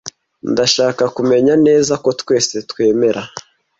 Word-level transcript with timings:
Ndashaka 0.51 1.03
kumenya 1.15 1.53
neza 1.67 1.93
ko 2.03 2.09
twese 2.21 2.55
twemera. 2.69 3.21